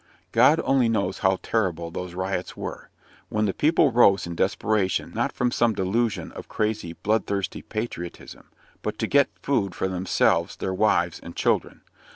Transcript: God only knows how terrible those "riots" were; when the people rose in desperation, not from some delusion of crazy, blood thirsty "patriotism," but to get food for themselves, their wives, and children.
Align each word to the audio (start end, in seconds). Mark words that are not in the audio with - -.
God 0.31 0.59
only 0.63 0.89
knows 0.89 1.19
how 1.19 1.37
terrible 1.43 1.91
those 1.91 2.15
"riots" 2.15 2.57
were; 2.57 2.89
when 3.29 3.45
the 3.45 3.53
people 3.53 3.91
rose 3.91 4.25
in 4.25 4.33
desperation, 4.33 5.11
not 5.13 5.31
from 5.31 5.51
some 5.51 5.75
delusion 5.75 6.31
of 6.31 6.47
crazy, 6.49 6.93
blood 6.93 7.27
thirsty 7.27 7.61
"patriotism," 7.61 8.47
but 8.81 8.97
to 8.97 9.05
get 9.05 9.29
food 9.43 9.75
for 9.75 9.87
themselves, 9.87 10.55
their 10.55 10.73
wives, 10.73 11.19
and 11.21 11.35
children. 11.35 11.81